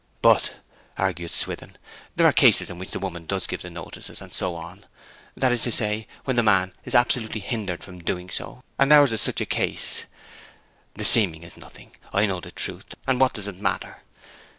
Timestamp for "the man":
6.37-6.73